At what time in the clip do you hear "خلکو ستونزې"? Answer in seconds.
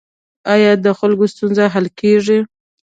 0.99-1.65